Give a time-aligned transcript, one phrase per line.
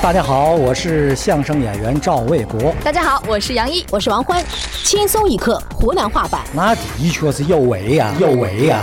[0.00, 2.72] 大家好，我是相声演员赵卫国。
[2.84, 4.42] 大家好，我是杨一，我是王欢。
[4.84, 8.80] 轻松一刻湖南话版，那的确是有为呀，有为呀。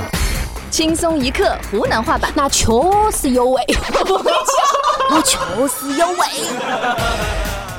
[0.70, 2.68] 轻松一刻湖南话版，那确
[3.14, 3.64] 实有味。
[5.10, 5.38] 那确
[5.70, 6.18] 实有味。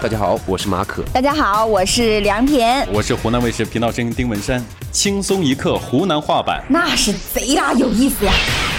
[0.01, 1.03] 大家好，我是马可。
[1.13, 2.89] 大家好，我是梁田。
[2.91, 4.65] 我是湖南卫视频道声音丁文山。
[4.91, 8.33] 轻松一刻湖南话版，那是贼拉有意思呀！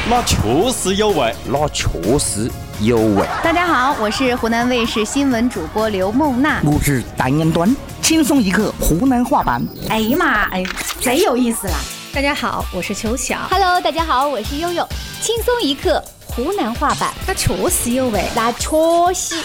[0.09, 0.37] 那确
[0.71, 1.87] 实有为，那确
[2.17, 2.49] 实
[2.79, 3.25] 有味。
[3.43, 6.61] 大家好，我是湖南卫视新闻主播刘梦娜。
[6.63, 7.75] 我是单元端。
[8.03, 9.59] 轻松一刻湖南话版。
[9.89, 10.63] 哎呀妈，哎，
[11.01, 11.73] 贼有意思啦！
[12.13, 13.39] 大家好，我是秋晓。
[13.49, 14.87] Hello，大家好，我是悠悠。
[15.21, 18.69] 轻松一刻湖南话版，那确实有味，那确
[19.11, 19.35] 实。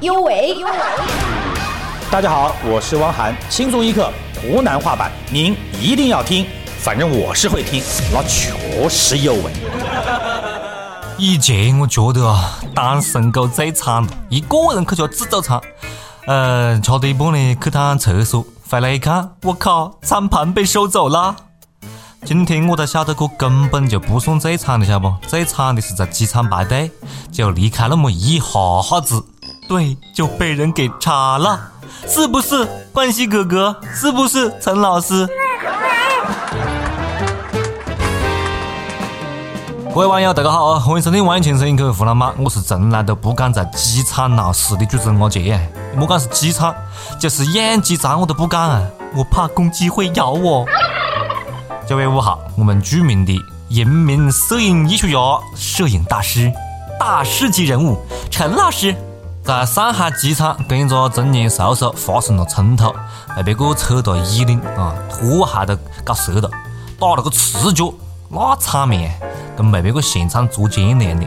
[0.00, 0.72] 有味有味。
[2.10, 6.46] 大家好，我是汪涵，轻松一刻湖南话版，您一定要听，
[6.80, 8.52] 反正我是会听，那确
[8.90, 9.50] 实有味。
[11.20, 15.60] 以前我觉得啊，单身狗最惨，一个人去吃自助餐，
[16.26, 21.36] 呃，吃到一半呢，去趟厕所，回来一看，我靠，餐盘被收走了。
[22.24, 25.14] 今天我才晓得，这根本就不算最惨的，晓得不？
[25.26, 26.90] 最惨的是在机场排队，
[27.30, 29.22] 就离开那么一下下子，
[29.68, 31.60] 队就被人给查了，
[32.08, 32.66] 是不是？
[32.94, 34.50] 冠希哥哥，是不是？
[34.58, 35.28] 陈老师？
[39.92, 45.60] 各位网友，大家好啊，欢迎收听《万千声音口湖南话》，我是从来都不敢在机场闹事的主持人阿杰。
[45.96, 46.72] 莫讲是机场，
[47.18, 50.64] 就是养鸡场我都不敢啊，我怕公鸡会咬我。
[51.88, 53.36] 九月五号，我们著名的
[53.68, 55.16] 人民摄影艺术家、
[55.56, 56.52] 摄影大师、
[56.98, 57.98] 大师级人物
[58.30, 58.94] 陈老师，
[59.42, 62.94] 在上海机场跟一个中年叔叔发生了冲突，
[63.34, 66.48] 被别个扯到衣领啊，拖鞋都搞折了，
[67.00, 67.92] 打了个赤脚，
[68.28, 69.12] 那场面
[69.60, 71.26] 跟被别个现场捉奸那样的。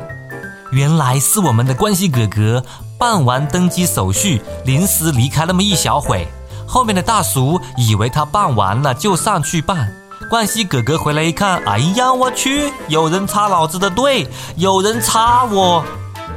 [0.72, 2.64] 原来是我们的关系哥哥
[2.98, 6.28] 办完登机手续，临时离开那么一小会，
[6.68, 9.88] 后面的大叔以为他办完了就上去办。
[10.32, 15.86] 冠希哥哥回来一看，哎呀，我去，有人插老子的队，有人插我！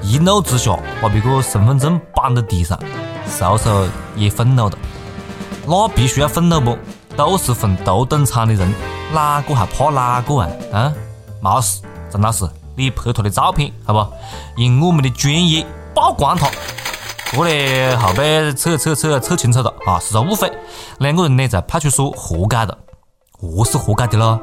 [0.02, 2.78] 一怒之下，把别个身份证绑到地上。
[3.26, 3.70] 叔叔
[4.14, 4.76] 也愤怒了，
[5.66, 6.76] 那必须要愤怒不？
[7.16, 8.70] 都是分头等舱的人，
[9.14, 10.50] 哪个还怕哪个啊？
[10.74, 10.92] 啊，
[11.40, 14.62] 没事，陈老师，你拍他的照片好不？
[14.62, 16.48] 用我们的专业曝光他。
[17.30, 20.50] 不过呢，后背扯扯扯扯清楚了啊，是个误会，
[20.98, 22.78] 两个人呢在派出所和解了。
[23.32, 24.40] 何是和解的咯？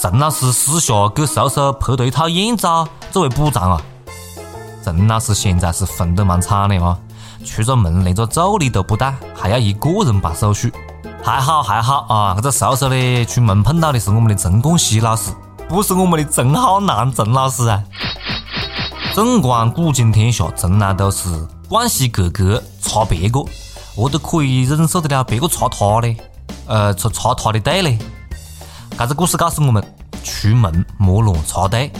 [0.00, 3.82] 陈老师私下给叔叔拍了一套艳照作为补偿啊！
[4.84, 6.98] 陈老师现在是混得蛮惨的啊，
[7.44, 10.72] 出个门连个助理都不带，还要一个人办手续。
[11.22, 15.32] 还好还好啊，这个叔叔呢，出门碰到的是我们的陈冠希老师，
[15.68, 17.82] 不是我们的陈浩南陈老师啊。
[19.12, 21.28] 纵观古今天下，从来都是
[21.68, 23.44] 冠希哥哥插别个，
[23.94, 26.16] 我都可以忍受得了别个插他嘞，
[26.66, 27.98] 呃，插插他的队嘞。
[28.98, 29.84] 这个故事告诉我们：
[30.24, 31.92] 出门莫乱插队。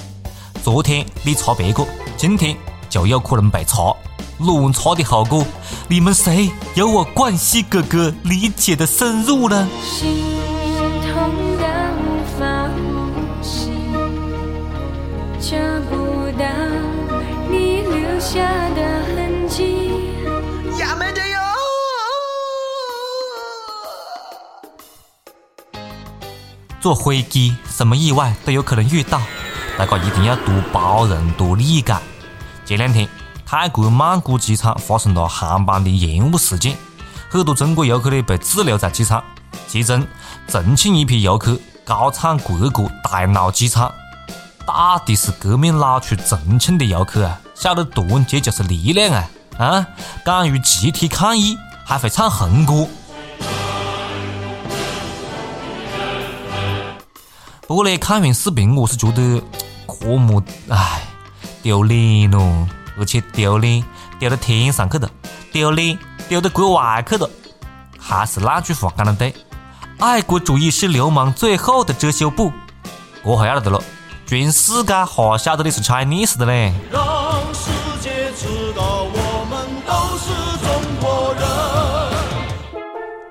[0.62, 1.86] 昨天你插别个，
[2.16, 2.56] 今天
[2.88, 3.94] 就有可能被插。
[4.38, 5.44] 乱插的后果，
[5.88, 9.68] 你们谁有我冠希哥哥理解的深入呢？
[18.28, 18.44] 下
[18.74, 19.88] 的痕迹
[26.78, 29.18] 坐飞机，什么意外都有可能遇到，
[29.78, 31.96] 大家一定要多包容、多理解。
[32.66, 33.08] 前两天，
[33.46, 36.76] 泰国曼谷机场发生了航班的延误事件，
[37.30, 39.24] 很多中国游客呢被滞留在机场。
[39.66, 40.06] 其中，
[40.46, 43.90] 重庆一批游客高唱国歌，大闹机场。
[44.66, 49.28] 打的是革命老出重庆的游客啊，晓得团结就是力量啊！
[49.58, 49.86] 啊，
[50.24, 52.86] 敢于集体抗议，还会唱红歌。
[57.66, 59.42] 不过呢，看完视频，我是觉得
[59.86, 61.02] 科目唉
[61.60, 63.84] 丢脸咯，而且丢脸
[64.20, 65.10] 丢到天上去了，
[65.52, 67.28] 丢脸丢到国外去了。
[67.98, 69.34] 还是那句话讲的对，
[69.98, 72.52] 爱国主义是流氓最后的遮羞布。
[73.24, 73.82] 这下要得了，
[74.26, 76.72] 全世界哈晓得你是 Chinese 的嘞。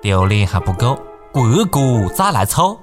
[0.07, 0.97] 丢脸还不够，
[1.33, 2.79] 国歌再来凑。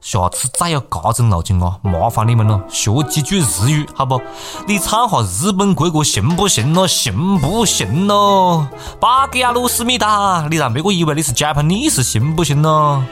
[0.00, 4.18] 下次再有这种路径啊，麻烦你们了，学几句日语好不？
[4.66, 6.88] 你唱下日本国歌行不行咯？
[6.88, 8.66] 行不行咯？
[8.98, 13.04] 巴格亚鲁思密达，你让别个以为你是 Japanese 行不行咯？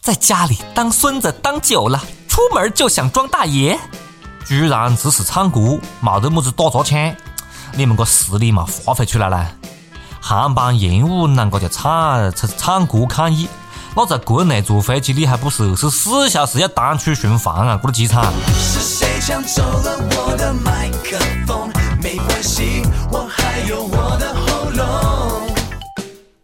[0.00, 2.00] 在家里当孙子当久了，
[2.38, 3.76] 出门就想装大爷，
[4.46, 7.12] 居然只是唱歌，冇得么子打砸抢，
[7.72, 9.50] 你们个实力嘛发挥出来了。
[10.20, 13.48] 航班延误，啷个就唱唱歌抗议？
[13.96, 17.76] 那在国内坐飞机，你还不是二十四小时要单曲循环啊？
[17.82, 18.32] 这个机场。
[18.56, 21.68] 是谁抢走了我的麦克风？
[22.00, 25.56] 没关系，我还有我的喉咙。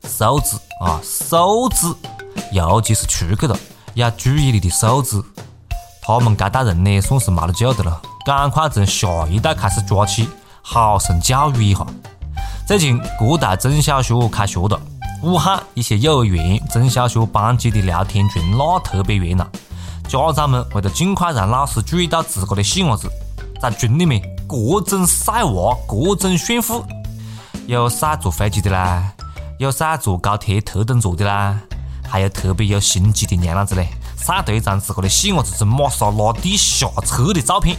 [0.03, 1.87] 素质啊，素质，
[2.51, 3.57] 尤其是出去了，
[3.95, 5.23] 要注意你的素质。
[6.07, 10.29] 他们这代人呢，算是没得救的了，赶快从下一代开始抓起，
[10.61, 11.87] 好生教育一下。
[12.67, 14.79] 最近各大中小学开学了。
[15.23, 19.49] 武汉一些幼儿园、中小学班级的聊天群那特别热闹，
[20.07, 23.09] 家长们为了尽快让老师注意到自个的细伢子，
[23.59, 26.85] 在群里面各种晒娃、各种炫富，
[27.67, 29.11] 有晒坐飞机的啦，
[29.59, 31.59] 有晒坐高铁头等座的啦，
[32.07, 33.89] 还有特别有心机的娘老子嘞，
[34.27, 37.77] 晒对一张自个的细伢子从玛莎拉蒂下车的照片，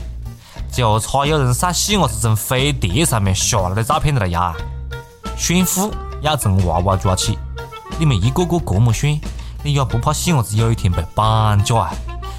[0.72, 4.54] 就差有人晒细伢子从飞碟上面下来的照片的了呀！
[5.36, 5.92] 炫富。
[6.22, 7.38] 要从娃娃抓起，
[8.00, 9.20] 你们一个个这么炫，
[9.64, 11.92] 你也不怕细伢子有一天被绑架啊？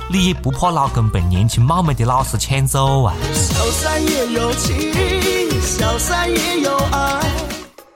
[0.09, 3.15] 你也不怕老公被年轻貌美的老师抢走啊？
[3.33, 4.93] 小三也有情，
[5.61, 7.21] 小三也有爱。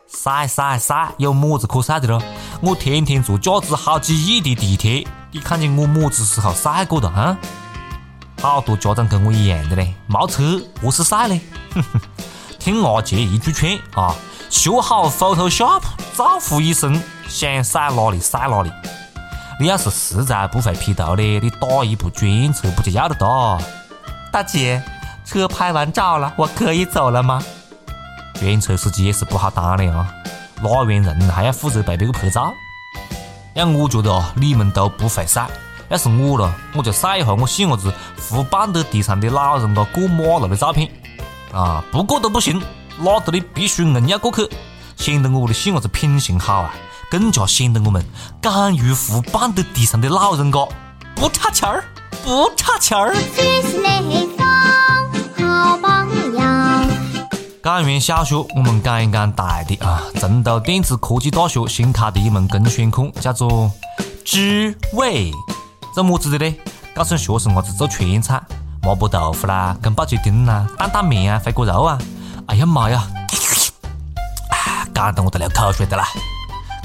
[0.08, 2.22] 晒晒晒，有么子可晒的咯？
[2.60, 7.38] 我天天坐价值好几亿的地铁，你看见我么子时候晒过的啊？
[8.40, 11.40] 好多家长跟我一样的嘞，没车何是晒嘞？
[11.72, 12.00] 哼哼，
[12.58, 14.12] 听阿杰一句劝啊！
[14.48, 15.82] 学好 Photoshop，
[16.14, 18.72] 造福一生，想晒哪里晒哪里。
[19.60, 23.60] 你要是实在不会 P 图的，你打一部专车不就要得到？
[24.32, 24.82] 大姐，
[25.24, 27.40] 车拍完照了，我可以走了吗？
[28.34, 30.12] 专车司机也是不好当的啊，
[30.62, 32.52] 拉完人还要负责被别个拍照。
[33.54, 35.48] 要我觉得哦，你们都不会晒。
[35.88, 40.88] 要是我了，我就晒一下我细伢子扶绑在地上的老人家过马路的照片。
[41.52, 42.62] 啊，不过都不行。
[43.02, 44.48] 拉得你必须硬要过去，
[44.96, 46.74] 显得我的细伢子品行好啊，
[47.10, 48.04] 更加显得我们
[48.42, 50.68] 敢于扶绑在地上的老人家
[51.14, 51.84] 不差钱儿，
[52.22, 53.14] 不差钱儿。
[57.62, 60.02] 讲完小学，我们讲一讲大的啊。
[60.14, 63.70] 成都电子科技大学新开的一门公选课叫做
[64.24, 65.30] 知味，
[65.94, 66.56] 做么子的呢？
[66.94, 68.40] 告诉学生伢子做川菜，
[68.82, 71.98] 麻婆豆腐啦，宫保鸡丁啦，担担面啊，回锅肉啊。
[72.46, 73.06] 哎呀妈呀！
[74.94, 76.08] 讲得我都流口水的啦。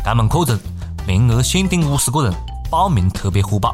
[0.04, 0.60] 这门课程
[1.07, 2.33] 名额限定五十个人，
[2.69, 3.74] 报名特别火爆，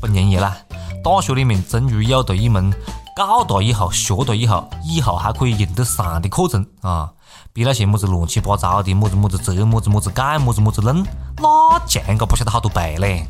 [0.00, 0.56] 不容易啦。
[1.04, 2.72] 大学里面终于有了一门
[3.18, 7.10] 教他以后学他以后，以后还可以用得上的课程啊！
[7.52, 11.04] 比那些么子乱七八糟的么子么子折么子么子盖么子么子弄，
[11.36, 13.26] 那强个不晓得好多倍嘞。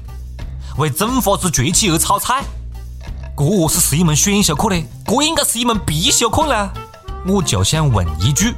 [0.76, 2.44] 为中华之崛起而炒菜，
[3.34, 4.86] 这何是是一门选修课嘞？
[5.06, 6.70] 这应该是一门必修课啦！
[7.26, 8.54] 我就想问一句：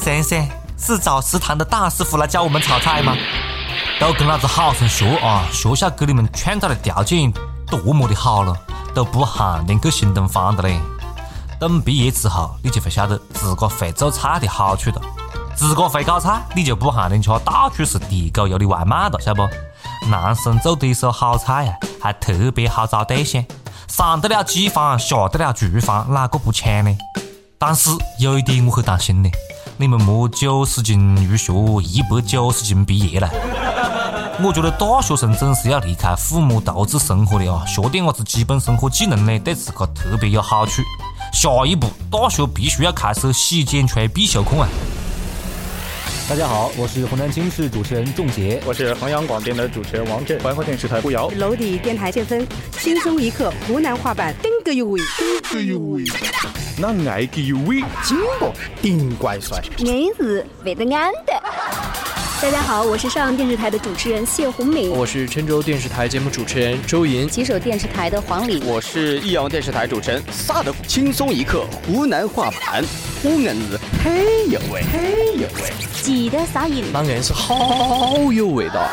[0.00, 3.14] 珊珊是找食堂的大师傅来教我们炒菜吗？
[4.00, 5.46] 都跟老子好生学啊！
[5.52, 7.32] 学校给你们创造的条件
[7.68, 8.52] 多么的好了，
[8.94, 10.80] 都不限定去新东方的嘞。
[11.58, 15.00] 等毕业之后，你就会晓得自个会做菜的好处了。
[15.54, 19.46] 自个会搞菜，你就不喊人吃到处是地沟油的外卖了，晓不？
[20.08, 23.44] 男生做的一手好菜呀，还特别好找对象，
[23.86, 26.96] 上得了机房，下得了厨房，哪个不抢呢？
[27.58, 29.30] 但是有一点我很担心的，
[29.76, 33.30] 你们莫九十斤入学，一百九十斤毕业了。
[34.40, 40.82] 我觉得大学生总是要离开父母独自生活的啊，学点伢子基本生活技能呢，对自个特别有好处。
[41.32, 44.68] 下一步，大学必须要开设洗剪吹必修课啊！
[46.28, 52.46] 大家好，我是湖南经视主持人仲杰，我是衡阳广电的主持人王震，怀化电视台胡瑶，娄底电台谢芬，
[52.78, 56.04] 轻松一刻湖南话版，顶个有味，顶个有味，
[56.78, 62.01] 那爱个有味，金箔顶怪帅，硬是为得安的。
[62.42, 72.82] 大家好，我是上阳电视台的主持人谢红敏，我是郴州电视台节目主持人周莹，吉首电视台的黄礼，我是益阳电视台主持人萨德福，轻松一刻湖南话版，
[73.22, 75.72] 湖南是嘿有味，很有味，
[76.02, 78.90] 记得撒盐，当然是好有味道。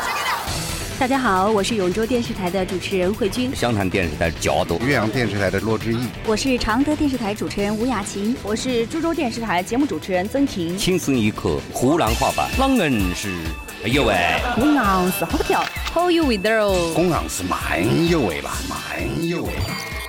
[1.00, 10.76] 大家好，我是永州电视台的主持人慧君，湘潭电视台嘉朵，岳阳电视台的骆志毅，我是常德电视台主持人吴雅琴，我是株洲电视台节目主持人曾婷。
[10.76, 13.34] 轻松一刻湖南话版，啷硬是
[13.82, 14.14] 哎呦喂，
[14.58, 19.50] 我硬是好跳，好有味道哦，我硬是蛮有味吧，蛮有味。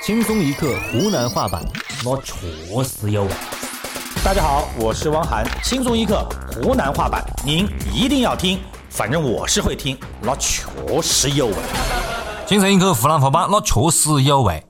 [0.03, 1.63] 轻松一刻湖南话版，
[2.03, 2.33] 我确
[2.83, 3.29] 实有味。
[4.25, 8.59] 大家好，我是汪涵，轻松一刻湖南话版，您一定要听。
[8.91, 10.67] 反正我是会听，那确
[11.01, 11.53] 实有味。
[12.45, 14.61] 精神一刻湖南话版，那确实有味。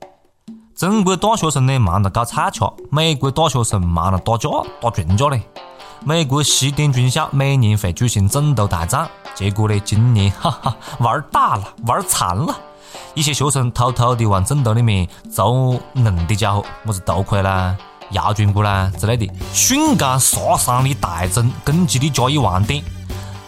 [0.76, 4.50] 中国大学生呢忙着搞彩掐，美国大学生忙着打架
[4.80, 5.42] 打群架嘞。
[6.06, 12.56] 美国西点军校每年会举行枕头大战，结果呢，今年哈哈玩儿大了，玩儿残了。
[13.16, 17.76] 一些学生偷偷地往枕头里面注硬的家伙，么子头盔啦、
[18.12, 22.84] 牙菌菇啦之类的，瞬间杀伤力大增，攻击力加一万点。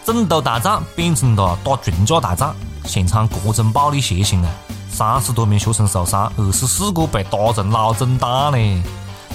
[0.05, 2.53] 枕头大战变成了打群架大战，
[2.85, 4.49] 现场各种暴力血腥啊！
[4.89, 8.83] 三十多名学生受伤，二十四个被打成脑震荡呢。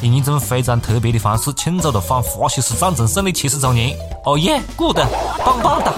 [0.02, 3.98] 用一种非常特别的方式庆祝了反法西斯战争胜利七十周年。
[4.24, 4.98] 哦耶，good，
[5.44, 5.92] 棒棒哒！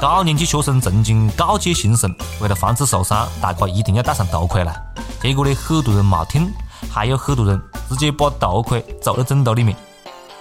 [0.00, 4.74] 高年级学生曾经告诫新生，为了防止受伤，大家一定要戴上头盔啦。
[5.22, 6.52] 结果呢，很多人没听，
[6.90, 9.76] 还有很多人直接把头盔走到枕头里面。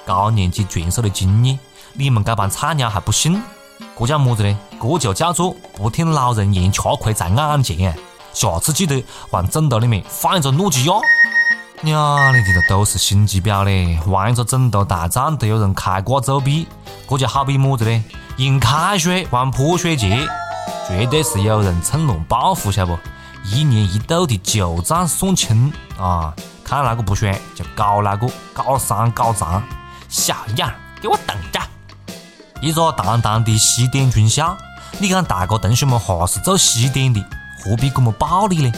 [0.06, 1.60] 高年级拳手的经验，
[2.00, 3.44] 你们这帮菜鸟还不信？
[3.98, 4.58] 这叫么子呢？
[4.82, 7.94] 这就叫做不听老人言，吃亏在眼前啊！
[8.32, 10.94] 下次记得往枕头里面放一个诺基亚。
[11.82, 14.00] 娘的，这都是心机婊嘞！
[14.08, 16.66] 玩一个枕头大战都有人开挂作弊，
[17.10, 18.04] 这就好比么子呢？
[18.38, 20.26] 用开水玩泼水节，
[20.88, 23.00] 绝对是有人趁乱报复，晓得不？
[23.44, 26.34] 一年一度的旧账算清啊！
[26.64, 29.62] 看哪个不爽就搞哪个，搞三搞残，
[30.08, 31.60] 小样，给我等着！
[32.62, 34.56] 一个堂堂的西点军校，
[34.98, 37.24] 你讲大家同学们哈是做西点的，
[37.64, 38.72] 何必这么暴力呢？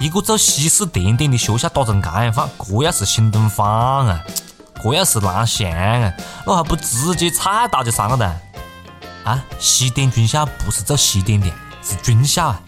[0.00, 4.20] 一个做西式甜点的学校打成这样范，这要是新东方啊，
[4.82, 6.12] 这要是蓝翔啊，
[6.46, 8.40] 那还不直接菜刀就上了的？
[9.24, 11.46] 啊，西点军校不是做西点的，
[11.82, 12.60] 是军校啊！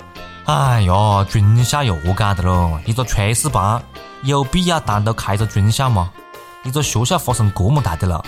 [0.46, 2.80] 哎呀，军校又何解的咯？
[2.84, 3.82] 一个炊事班
[4.22, 6.10] 有必要单独开个军校吗？
[6.64, 8.24] 一个学校发生这么大的了，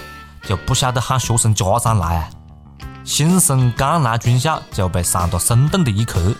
[0.47, 2.31] 就不晓得喊学生家长来啊？
[3.05, 6.35] 新生刚来军校就被上了生动的一课：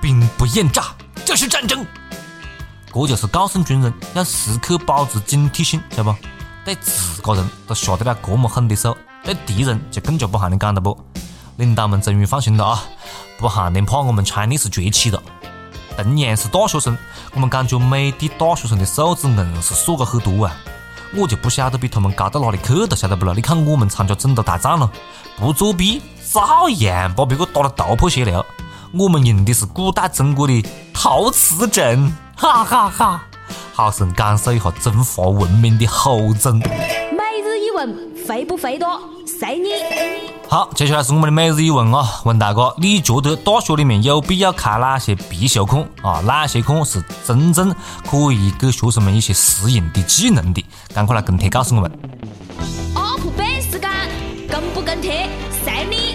[0.00, 0.84] 兵不厌诈，
[1.24, 1.84] 这是战争。
[2.92, 6.16] 这就是告诉军人要时刻保持警惕性，晓得不？
[6.64, 10.96] 对自家人都下得了这么狠的手，对敌人就更加不喊你讲了不？
[11.56, 12.82] 领导们终于放心了啊！
[13.38, 15.22] 不喊连怕我们 Chinese 崛起了。
[15.96, 16.96] 同样是大学生，
[17.34, 20.56] 我们感觉美的大学生的素质硬是缩了很多啊！
[21.16, 23.34] 我就不晓得比他们高到哪里去了，晓得不咯？
[23.34, 24.90] 你看我们参加枕头大战了，
[25.38, 26.02] 不作弊
[26.32, 28.44] 照样把别个打得头破血流。
[28.92, 33.22] 我们用的是古代中国的陶瓷枕，哈哈哈！
[33.72, 36.58] 好生感受一下中华文明的厚重。
[36.58, 38.88] 每日一问，肥不肥多？
[39.26, 39.70] 随你。
[40.48, 46.20] 好，接下来是我们的每日一问啊，问大家，你觉得大学里面有必要开哪些必修课啊？
[46.24, 47.74] 哪些课是真正
[48.08, 50.64] 可以给学生们一些实用的技能的？
[50.94, 51.90] 赶快来跟帖告诉我们。
[52.94, 53.90] up 背时间，
[54.48, 55.28] 跟不跟帖，
[55.64, 56.14] 随你。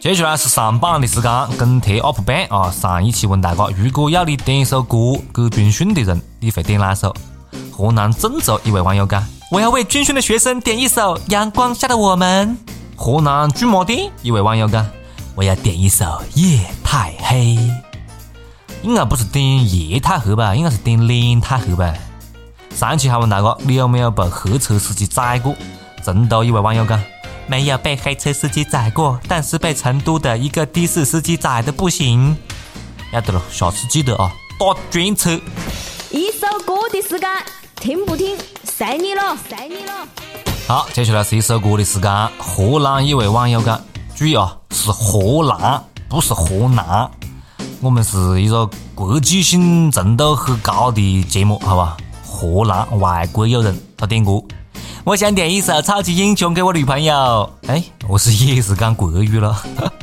[0.00, 2.68] 接下来是上榜的时间，跟帖 up 版啊！
[2.72, 4.98] 上一期问大家，如果要你点一首歌
[5.32, 7.14] 给军训的人，你会点哪首？
[7.70, 12.58] 河南郑州一位网友讲：“我要为军训的学生点一首《阳光下的我们》。”
[12.96, 14.84] 河南驻马店一位网友讲
[15.36, 17.54] ：“我要点一首《夜太黑》。”
[18.82, 20.54] 应该不是点夜太黑吧？
[20.54, 21.94] 应该是点脸太黑吧？
[22.74, 25.54] 上期还问大家，你有没有被黑车司机宰过？
[26.04, 27.00] 成都一位网友讲
[27.46, 32.36] ：“没有被黑车司机宰过，但是被成都的一个的士司机宰的不行。”
[33.14, 35.40] 要得了，下次记得啊，打专车。
[36.10, 37.30] 一首歌的时间，
[37.76, 39.92] 听不听，随你了，随你了。
[40.66, 42.28] 好，接下来是一首歌的时间。
[42.38, 43.80] 河南一位网友讲
[44.16, 47.08] ：“注意啊，是河南，不是河南。
[47.80, 51.96] 我们是一个国际性程度很高的节目，好吧？
[52.34, 54.42] 河南外国友人他点歌，
[55.04, 57.48] 我想点一首《超级英雄》给我女朋友。
[57.68, 59.56] 哎，我是也是讲国语了。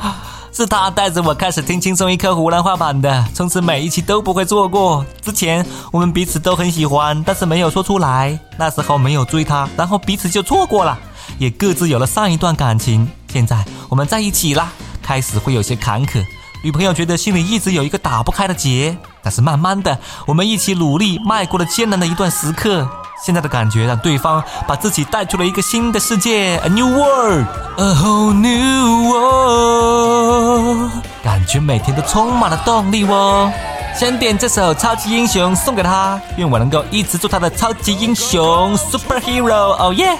[0.53, 5.05] 是他带着我开始听轻松一刻湖南话版的，从此每一期都不会错过。
[5.21, 8.37] 之前我们彼此都很喜欢，但是没有说出来。
[8.57, 10.97] 那时候没有追他，然后彼此就错过了，
[11.37, 13.07] 也各自有了上一段感情。
[13.31, 14.71] 现在我们在一起啦，
[15.01, 16.23] 开始会有些坎坷。
[16.63, 22.87] 女朋友觉得心里一直有一个打不开的结，但是慢慢的，我们一起努力迈过了艰难的一段时刻。
[23.23, 30.89] 现在的感觉让对方把自己带出了一个新的世界，a new world，a whole new world，
[31.23, 33.51] 感觉每天都充满了动力哦。
[33.95, 40.17] 先点这首《超级英雄》送给他，愿我能够一直做他的超级英雄，superhero，oh yeah。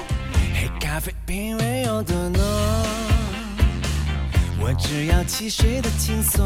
[0.53, 2.39] 黑咖啡品味有多浓？
[4.60, 6.46] 我只要汽水的轻松。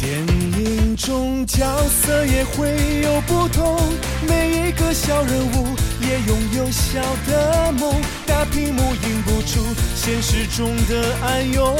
[0.00, 3.78] 电影中角色也会有不同，
[4.26, 8.00] 每一个小人物也拥有小的梦。
[8.26, 9.60] 大屏幕映不出
[9.94, 11.76] 现实中的暗涌，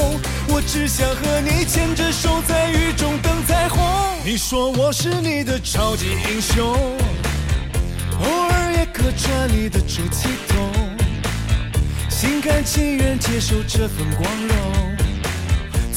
[0.49, 3.81] 我只想和你牵着手在雨中等彩虹。
[4.23, 6.63] 你说我是你的超级英雄，
[8.23, 10.71] 偶尔也客串你的出气筒，
[12.07, 14.90] 心甘情愿接受这份光荣。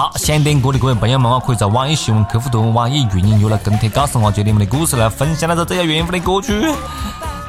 [0.00, 6.58] 好，想点歌的各位朋友们啊，可以在网易新闻客户端、网易云音乐来跟帖告诉我，就你们的故事来分享那首最有缘分的歌曲。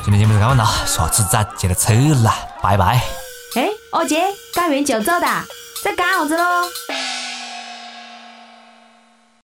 [0.04, 3.02] 今天节目就看完了，下次再接着扯啦，拜拜。
[3.56, 4.22] 哎，二姐，
[4.54, 5.28] 干完就走的，
[5.82, 6.44] 在干啥子咯？